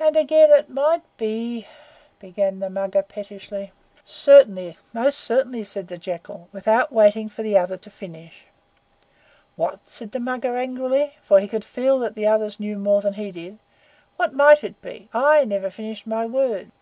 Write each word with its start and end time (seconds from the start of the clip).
"And 0.00 0.16
again 0.16 0.50
it 0.50 0.68
might 0.68 1.02
be" 1.16 1.64
began 2.18 2.58
the 2.58 2.68
Mugger 2.68 3.04
pettishly. 3.04 3.70
"Certainly 4.02 4.78
most 4.92 5.20
certainly," 5.20 5.62
said 5.62 5.86
the 5.86 5.96
Jackal, 5.96 6.48
without 6.50 6.92
waiting 6.92 7.28
for 7.28 7.44
the 7.44 7.56
other 7.56 7.76
to 7.76 7.88
finish. 7.88 8.46
"What?" 9.54 9.88
said 9.88 10.10
the 10.10 10.18
Mugger 10.18 10.56
angrily, 10.56 11.14
for 11.22 11.38
he 11.38 11.46
could 11.46 11.62
feel 11.64 12.00
that 12.00 12.16
the 12.16 12.26
others 12.26 12.58
knew 12.58 12.80
more 12.80 13.00
than 13.00 13.14
he 13.14 13.30
did. 13.30 13.60
"What 14.16 14.34
might 14.34 14.64
it 14.64 14.82
be? 14.82 15.08
I 15.14 15.44
never 15.44 15.70
finished 15.70 16.04
my 16.04 16.26
words. 16.26 16.72